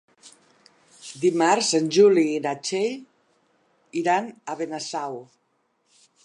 Dimarts 1.25 1.69
en 1.79 1.89
Juli 1.97 2.23
i 2.29 2.39
na 2.47 2.55
Txell 2.69 2.97
iran 4.03 4.33
a 4.53 4.57
Benasau. 4.63 5.21